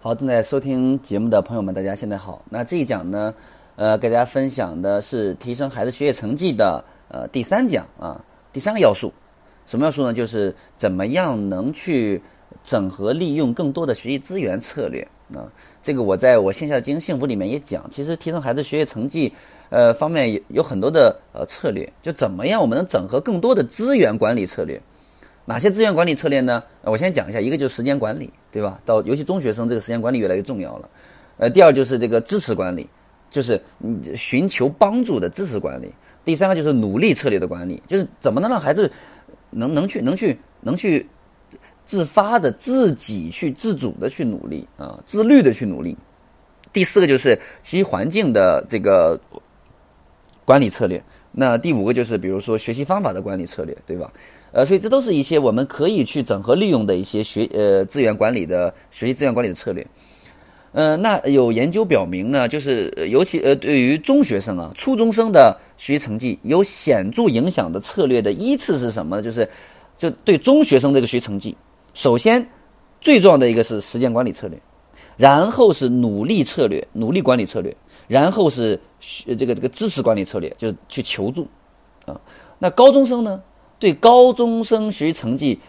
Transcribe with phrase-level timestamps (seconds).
[0.00, 2.40] 好，正在收听节目的朋友们，大家现在好。
[2.48, 3.34] 那这一讲呢，
[3.74, 9.12] 呃，给大家分享的是提升孩子学业成绩的呃第三讲啊，第三个要素，
[9.66, 10.14] 什么要素呢？
[10.14, 12.22] 就是怎么样能去
[12.62, 15.02] 整合利用更多的学习资源策略
[15.34, 15.50] 啊。
[15.82, 19.32] 这个我在我线下的经营幸福里面也讲，其实提升孩子学业成绩
[19.68, 24.80] 呃方面有有很多的呃策略，就怎么样我们能整合更多的资源管理策略。
[25.48, 26.62] 哪些资源管理策略呢？
[26.82, 28.78] 我先讲一下，一个就是时间管理，对吧？
[28.84, 30.90] 到尤其中学生，这个时间管理越来越重要了。
[31.38, 32.86] 呃，第二就是这个支持管理，
[33.30, 33.58] 就是
[34.14, 35.90] 寻求帮助的支持管理。
[36.22, 38.92] 第三个就是努力策略的管理，就是怎么能让孩子
[39.48, 41.08] 能能去能去能去
[41.82, 45.96] 自发的自己去自主的去努力啊，自律的去努力。
[46.74, 49.18] 第四个就是学习环境的这个
[50.44, 51.02] 管理策略。
[51.32, 54.10] 那第五个就是比如说学习方法的管理策略，对吧？
[54.50, 59.86] 呃，所以这都是一些我们可以去整合利用的一些学呃资源管理的学习资源管理的策略。
[60.72, 69.22] 嗯，那有研究表明呢，就是尤其呃对于中学生啊、初中生的学习成绩有显著影响的策略的依次是什么呢？
[69.22, 69.48] 就是
[69.96, 71.56] 就对中学生这个学习成绩，
[71.94, 72.46] 首先
[73.00, 74.58] 最重要的一个是时间管理策略，
[75.16, 77.74] 然后是努力策略、努力管理策略，
[78.08, 78.80] 然后是
[79.38, 81.46] 这个这个支持管理策略，就是去求助
[82.06, 82.20] 啊。
[82.58, 83.40] 那高中生呢？
[83.78, 85.60] 对高中生学习成绩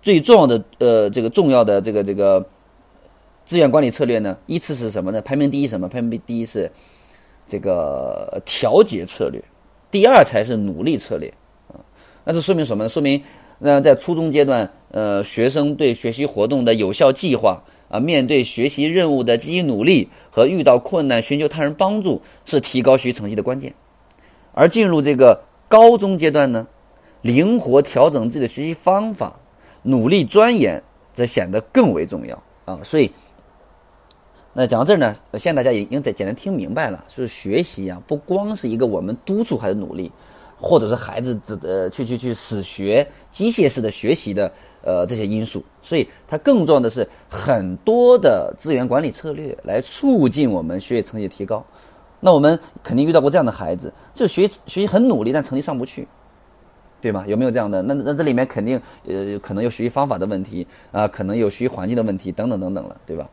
[0.00, 2.42] 最重要的呃这个重要的这个这个
[3.44, 5.20] 资源管理策略呢，依次是什么呢？
[5.20, 5.86] 排名第一什么？
[5.86, 6.72] 排名第一是
[7.46, 9.44] 这个调节策略，
[9.90, 11.28] 第二才是努力策略
[11.68, 11.76] 啊。
[12.24, 12.88] 那这说明什么呢？
[12.88, 13.22] 说明
[13.58, 23.74] 那在初中阶段，呃，学生对学习活动的有效计划啊，面对学习任务的积极努力和遇到困难寻求他人帮助，是提高学习成绩的关键。
[24.52, 26.66] 而进入这个高中阶段呢？
[27.22, 29.40] 灵活调整自己的学习方法，
[29.82, 30.80] 努力钻研，
[31.12, 32.78] 则显得更为重要啊！
[32.84, 33.10] 所以，
[34.52, 40.12] 那讲到这儿呢，现在大家已经在简单听明白了，就是学习啊，不光是一个我们督促孩子努力，
[40.60, 44.50] 或者是孩子只呃去去去死学机械式的学习的
[44.82, 51.64] 呃这些因素，所以它更重要的是很多的资源管理策略来促进我们学习成绩提高。
[52.20, 56.08] 那我们肯定遇到过这样的孩子，就学学习很努力，但成绩上不去。
[56.98, 57.24] 对吗？
[57.28, 57.82] 有没有这样的？
[57.82, 63.28] 那那这里面肯定呃，可能有学习方法的问题啊，可能有学习环境的问题等等等等了，对吧？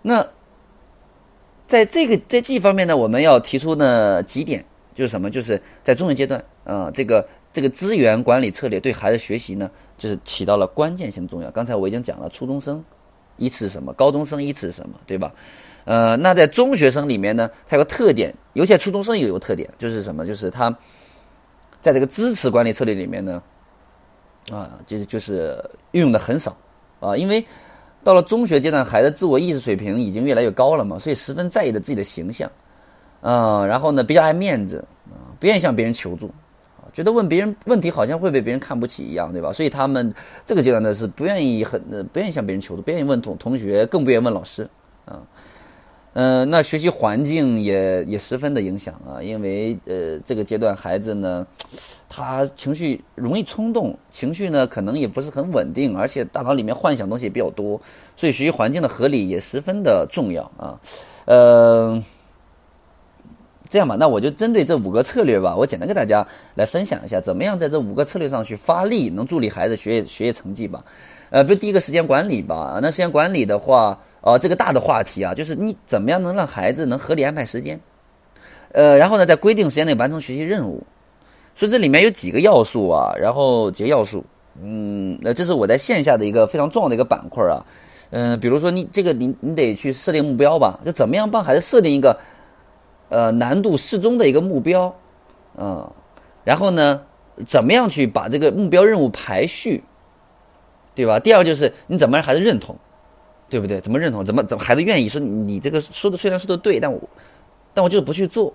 [0.00, 0.26] 那
[1.66, 4.64] 在这个在这方面呢，我们要提出呢几点，
[4.98, 5.30] 就是什么？
[5.30, 11.48] 就是在中学阶段啊，这个这个资源管理策略对孩子学习呢，就是起到了关键性重要。
[11.52, 12.84] 刚才我已经讲了，初中生
[13.36, 13.92] 依次什么？
[13.92, 14.98] 高中生依次什么？
[15.06, 15.32] 对吧？
[15.84, 20.26] 呃，那在中学生里面呢，它有个特点，尤其初中生也有个特点，就是什么？
[20.26, 20.76] 就是他。
[21.80, 23.40] 在这个支持管理策略里面呢，
[24.50, 26.56] 啊，就是就是运用的很少
[26.98, 27.42] 啊，因为
[28.02, 32.50] 到了中学阶段，孩子自我意识水平已经越来越高了嘛，所以十分在意的自己的形象，
[33.20, 36.26] 嗯，然后呢比较爱面子啊，不愿意向别人求助
[36.76, 39.52] 啊，觉得问别人问题好像会被别人看不起一样，对吧？
[39.52, 40.14] 所以他们
[40.46, 41.80] 这个阶段呢是不愿意很
[42.12, 44.68] 不愿意向别人求助，不愿意问同同学，更不愿意问老师
[45.04, 45.20] 啊。
[46.14, 51.46] 嗯，那学习环境也也十分的影响啊，因为呃这个阶段孩子呢，
[52.08, 57.80] 他情绪容易冲动，情绪呢可能也不是很稳定，而且大脑里面幻想东西也比较多，
[58.16, 60.80] 所以学习环境的合理也十分的重要啊。
[61.26, 62.02] 呃，
[63.68, 70.84] 这样吧，那我就针对这五个策略吧，我简单跟大家来分享一下，怎么样在这五个策略上去发力，能助力孩子学业学业成绩吧。
[71.30, 73.98] 呃，比如第一个时间管理吧，那时间管理的话。
[74.20, 77.80] 哦，这个大的话题啊，就是你怎么样能让孩子能合理安排时间，
[78.72, 80.82] 呃，然后呢，在规定时间内完成学习任务，
[81.54, 84.22] 所以这里面有几个要素啊，然后几个要素，
[84.60, 87.64] 嗯，那这是我在线下的一个非常重要的一个板块啊，
[88.10, 92.18] 嗯，比如说你这个你你得去设定目标吧，就怎么样帮孩子设定一个
[93.08, 94.94] 呃难度适中的一个目标，
[95.56, 95.90] 嗯，
[96.44, 97.02] 然后呢，
[97.46, 99.82] 怎么样去把这个目标任务排序，
[100.94, 101.18] 对吧？
[101.18, 102.76] 第二就是你怎么让孩子认同。
[103.50, 103.80] 对不对？
[103.80, 104.22] 怎么认同？
[104.22, 107.00] 怎么怎么孩子愿意说你这个说的虽然说的对，但我
[107.72, 108.52] 但我就是不去做，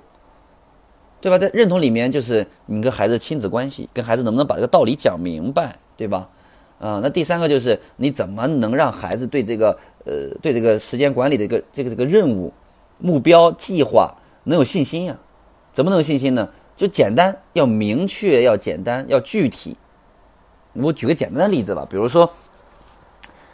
[1.19, 1.37] 对吧？
[1.39, 6.29] 在认同里面，就是你跟孩子亲子关系，跟孩子能不能把这个道理讲明白，对吧？
[6.79, 9.75] 啊，那第三个就是你怎么能让孩子对这个
[10.05, 12.53] 呃对这个时间管理的一个这个这个任务
[12.99, 15.17] 目标计划能有信心呀？
[15.71, 16.49] 怎么能有信心呢？
[16.75, 19.77] 就简单，要明确，要简单，要具体。
[20.73, 22.29] 我举个简单的例子吧，比如说。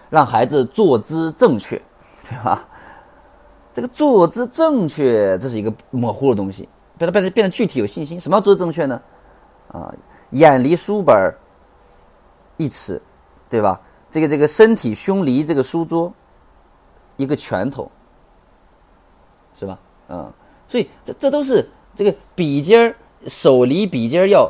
[0.10, 1.80] 让孩子坐姿正确，
[2.24, 2.68] 对吧？
[3.76, 8.20] 这个坐姿正确，这是一个模糊的东西，变得变得变得具体有信心。
[8.20, 9.00] 什么叫坐姿正确呢？
[9.72, 9.94] 啊，
[10.32, 11.32] 眼离书本
[12.58, 13.00] 一尺，
[13.52, 13.80] 对吧？
[14.10, 16.12] 这个这个身体胸离这个书桌
[17.16, 17.92] 一个拳头，
[19.54, 19.78] 是吧？
[20.08, 20.34] 嗯，
[20.70, 22.96] 所以这这都是这个笔尖儿
[23.28, 24.50] 手离笔尖儿要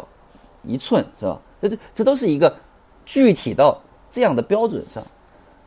[0.63, 1.39] 一寸，是吧？
[1.60, 2.56] 这这这都是一个
[3.06, 3.75] 具体到
[4.12, 5.01] 这样的标准上，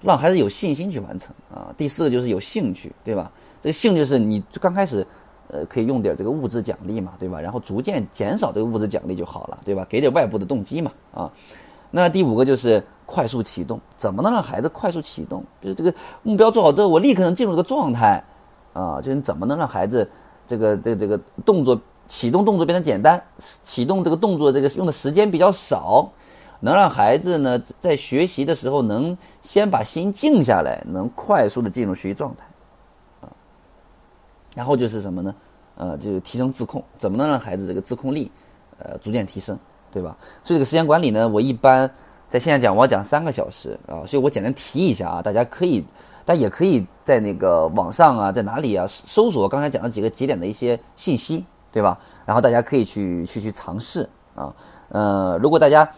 [0.00, 1.74] 让孩子有信心去完成啊。
[1.76, 3.32] 第四个就是有兴趣，对吧？
[3.60, 5.04] 这个兴趣是你刚开始。
[5.48, 7.38] 呃，可以用点这个物质奖励嘛，对吧？
[7.38, 9.84] 然后逐渐减少这个物质奖励就好了，对吧？
[9.86, 11.30] 给点外部的动机嘛，啊。
[11.90, 15.44] 那第五个就是快速启动，怎么能让孩子快速启动？
[15.60, 18.24] 就是这个目标做好之后，我立刻能进入这个状态，
[18.72, 20.10] 啊，就是你怎么能让孩子
[20.46, 26.10] 这个这个这个动作启动动作变得简单，启动这个动作这个用的时间比较少，
[26.60, 32.44] 能让孩子呢在学习的时候能先把心静下来，能快速的进入学习状态。
[33.20, 33.28] 啊
[34.54, 35.34] 然后就是什么呢？
[35.76, 38.30] 呃，就是提升自控，怎么能让孩子这个自控力，
[38.78, 39.58] 呃，逐渐提升，
[39.90, 40.14] 对吧？
[40.44, 41.90] 所以这个时间管理呢，我一般
[42.28, 45.82] 在现在讲，我要讲三个小时啊，所以我简单提一下啊，大家可以，
[46.24, 51.98] 大家也可以在那个网上啊，在哪里啊，搜索刚才讲的几个节点的一些信息，对吧？
[52.24, 54.54] 然后大家可以去去去尝试啊，
[54.88, 55.88] 呃，如果大家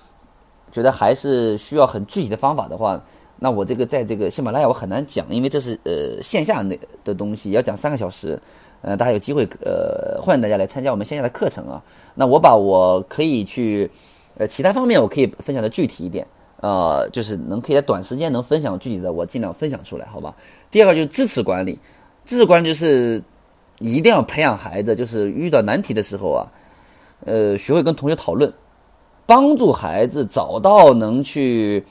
[0.71, 3.01] 觉得还是需要很具体的方法的话。
[3.37, 8.41] 那我这个在这个喜马拉雅我很难讲，因为这是呃线下那的东西，要讲三个小时，
[8.81, 11.83] 呃，大家有机会呃欢迎大家来参加我们线下的课程啊。
[12.15, 13.91] 那我把我可以去
[14.39, 16.25] 呃其他方面我可以分享的具体一点，
[16.65, 20.35] 呃，就是能可以在短时间能分享具体的，我尽量分享出来，好吧？
[20.71, 21.79] 第二个就是支持管理，
[22.25, 23.23] 支持管理就是
[23.81, 26.47] 一定要培养孩子，就是遇到难题的时候啊，
[27.27, 28.51] 呃，学会跟同学讨论，
[29.27, 31.85] 帮助孩子找到能去。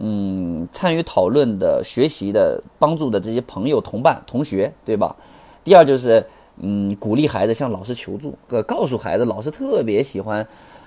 [0.00, 5.14] 嗯，参与讨论的、学习的、帮助的这些朋友、同伴、同学，对吧？
[5.62, 6.24] 第二就是，
[6.56, 8.34] 嗯，鼓励孩子向老师求助，
[8.66, 10.44] 告诉孩子，老师特别喜欢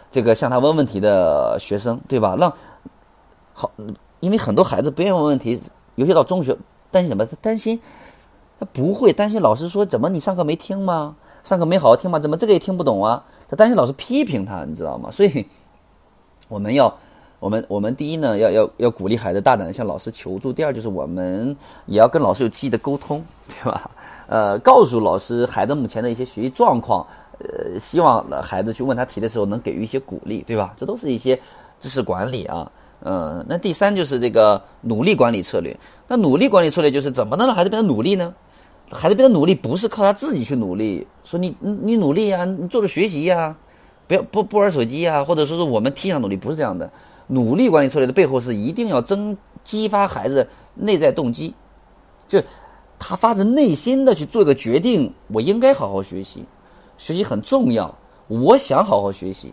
[0.09, 2.35] 这个向他问问题的学生，对吧？
[2.35, 2.51] 让
[3.55, 3.71] 好，
[4.19, 5.59] 因为很多孩子不愿意问问题，
[5.95, 6.55] 尤其到中学，
[6.91, 7.25] 担心什么？
[7.25, 7.81] 他担心
[8.59, 11.15] 他不会，担心老师说怎么你上课没听吗？
[11.43, 12.19] 上课没好好听吗？
[12.19, 13.25] 怎么这个也听不懂啊？
[13.49, 15.09] 他担心老师批评他，你知道吗？
[15.09, 15.47] 所以
[16.47, 16.95] 我们要。
[17.37, 20.51] 我们我们第一呢，要要要鼓励孩子大胆向老师求助。
[20.51, 21.55] 第二就是我们
[21.85, 23.91] 也要跟老师有积极的沟通，对吧？
[24.27, 27.05] 呃，告诉老师孩子目前的一些学习状况，
[27.37, 30.73] 呃，希望孩子去问他题的时候能给予一些鼓励，对吧？
[30.75, 31.39] 这都是一些
[31.79, 32.71] 知识管理啊。
[33.07, 35.77] 嗯，那第三就是这个努力管理策略。
[36.07, 38.33] 那努力管理策略就是怎么能让孩子变得努力呢？
[38.91, 43.55] 孩子变得努力不是靠他自己去努力，说你你努力呀，你做着学习呀，
[44.07, 46.89] 不要不不玩手机呀，或者说是我们提倡努力，不是这样的。
[47.27, 51.53] 努力管理策略的背后是一定要增激发孩子内在动机，
[52.27, 52.41] 就
[52.97, 56.43] 他发自内心的去做一个决定，我应该好好学习，
[56.97, 57.95] 学习很重要，
[58.27, 59.51] 我想好好学习，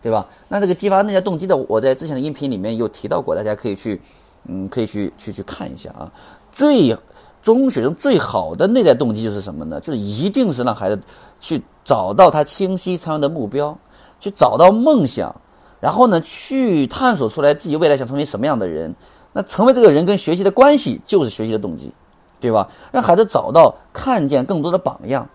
[0.00, 0.26] 对吧？
[0.48, 4.00] 那这个激发内在动机的，我在之前的音频里面有提到过，大家可以去，
[4.46, 6.10] 嗯，可以去去去看一下啊。
[6.52, 6.96] 最
[7.42, 9.80] 中学生最好的内在动机就是什么呢？
[9.80, 11.00] 就是一定是让孩子
[11.40, 13.76] 去找到他清晰长远的目标，
[14.20, 15.34] 去找到梦想。
[15.80, 18.92] 然后呢，去探索出来自己未来想成为什么样的人，
[19.32, 21.92] 那成为这个人跟学习的关系就是学习的动机，
[22.40, 22.68] 对吧？
[22.90, 25.28] 让孩子找到、看见更多的榜样。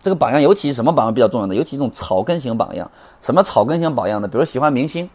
[0.00, 1.54] 这个榜样，尤其是什么榜样比较重要的？
[1.54, 2.90] 尤其这种草根型榜样。
[3.20, 4.26] 什么草根型榜样呢？
[4.26, 5.08] 比如喜欢明星，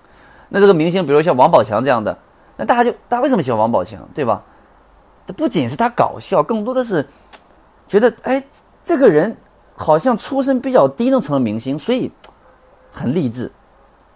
[0.49, 2.17] 那这个明星，比如像王宝强这样的，
[2.55, 4.43] 那大家就大家为什么喜欢王宝强，对吧？
[5.27, 7.05] 这不仅是他搞笑，更多的是
[7.87, 8.41] 觉得，哎，
[8.83, 9.35] 这个人
[9.75, 12.11] 好像出身比较低，能成为明星，所以。
[12.97, 13.51] 很励志，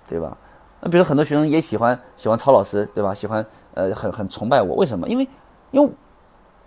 [0.08, 0.38] 对吧？
[0.80, 3.14] 那比如很多学生也喜欢喜欢曹老师，对吧？
[3.14, 5.10] 喜欢呃很很崇拜我，为什么？
[5.10, 5.28] 因为
[5.72, 5.90] 因为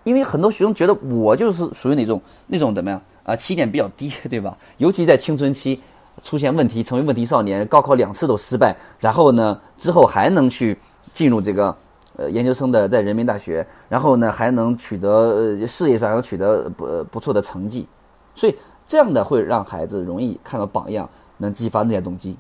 [0.05, 3.37] 因为很多学生觉得我就是属于那种那种怎么样啊？
[3.37, 4.57] 起点比较低，对吧？
[4.79, 5.81] 尤其在青春期
[6.23, 10.79] 出现问题，成为问题少年，高考两次都失败，然后呢之后还能去
[11.13, 11.77] 进入这个
[12.17, 17.87] 呃研究生的在人民大学，然后呢还能取得事业上要取得不不错的成绩，
[18.35, 21.09] 所以这样的会让孩子容易看到榜样。
[21.39, 22.37] 能激发内在动机，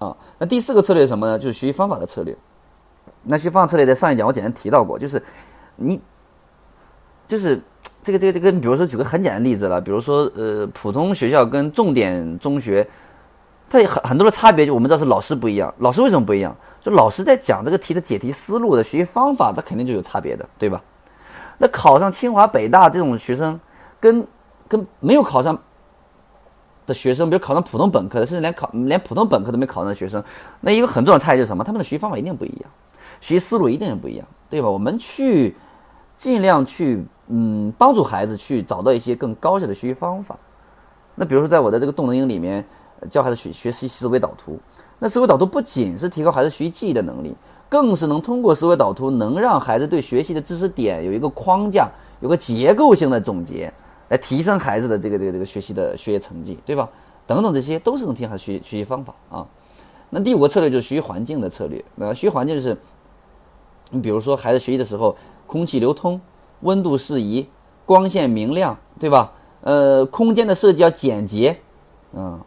[0.00, 1.38] 啊，那第四个策略是什么呢？
[1.38, 2.36] 就是学习方法的策略。
[3.22, 5.22] 那学习方法策略在上一讲我简单提到过，就是
[5.76, 6.00] 你，
[7.28, 7.62] 就是
[8.02, 12.86] 这个这个这个，比如说举个很简单的例子了，比如说呃，普通学校跟重点中学，
[13.70, 15.72] 它有很很多的差别，就我们知道是老师不一样。
[15.78, 16.56] 老师为什么不一样？
[16.82, 20.82] 就老师在讲这个题的解题思路的学习方法，它肯定就有差别的，对吧？
[21.58, 23.58] 那考上清华北大这种学生，
[24.00, 24.26] 跟
[24.66, 25.58] 跟没有考上。
[26.84, 30.20] 的学生，比如考上普通本科的，甚至连考连普通本科都没考上的学生，
[30.60, 31.62] 那一个很重要的差异是什么？
[31.62, 32.70] 他们的学习方法一定不一样，
[33.20, 34.68] 学习思路一定也不一样，对吧？
[34.68, 35.54] 我们去
[36.16, 40.36] 尽量去嗯帮助孩子去找到一些更高效的学习方法。
[41.14, 42.64] 那比如说，在我的这个动能营里面，
[43.10, 44.58] 教孩子学学习思维导图。
[44.98, 47.34] 那思维导图不仅是提高孩子学习记忆的能力，
[47.68, 51.90] 更是能通过思维导图，能让孩子对学习的知识点有一个框架，
[52.20, 53.72] 有个结构性的总结，
[54.08, 56.88] 来提升孩子的这个这个这个学习的学业成绩，对吧？
[57.26, 59.46] 等等，这些都是能提升孩子学学习方法啊。
[60.08, 61.84] 那第五个策略就是学习环境的策略。
[61.94, 62.76] 那学习环境就是，
[63.90, 65.16] 你比如说孩子学习的时候，
[65.52, 66.18] 空气流通，
[66.60, 67.46] 温度适宜，
[67.84, 69.30] 光线明亮，对吧？
[69.60, 71.54] 呃，空间的设计要简洁，
[72.14, 72.40] 嗯。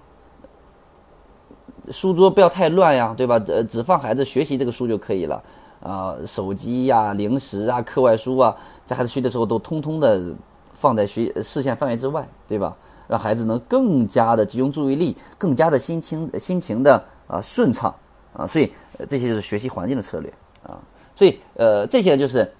[1.91, 3.39] 书桌不要太乱呀，对吧？
[3.47, 5.43] 呃，只放孩子学习这个书就可以了。
[5.83, 8.55] 啊，手机呀、零食啊、课外书啊，
[8.87, 10.33] 在孩子学的时候都通通的
[10.73, 12.75] 放在学视线范围之外，对吧？
[13.07, 16.95] 让孩子能更加的集中注意力，更加的心情心情的
[17.27, 17.93] 啊顺畅
[18.33, 18.47] 啊。
[18.47, 18.73] 所以
[19.07, 20.33] 这些就是学习环境的策略
[20.63, 20.81] 啊。
[21.15, 22.51] 所以呃，这些就是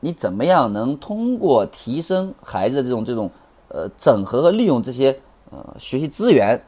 [0.00, 3.30] 你怎么样能通过提升孩子的这种这种
[3.68, 5.16] 呃整合和利用这些
[5.50, 6.60] 呃学习资源。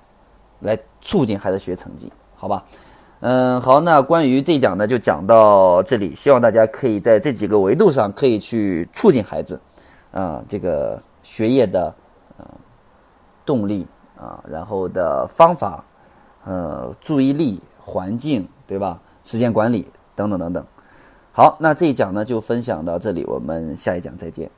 [0.65, 2.65] 来促进孩子学成绩，好吧？
[3.19, 6.15] 嗯，好，那关于这一讲呢，就讲到这里。
[6.15, 9.61] 希望大家可以在这几个维度上，可以去促进孩子，
[10.13, 11.93] 啊，这个学业的
[12.39, 12.47] 呃
[13.45, 13.85] 动力
[14.17, 15.85] 啊，然后的方法，
[16.45, 19.01] 呃，注意力、环境，对吧？
[19.25, 19.85] 时间管理
[20.15, 20.65] 等等等等。
[21.35, 24.51] 好，那这一讲呢，就分享到这里，我们下一讲再见。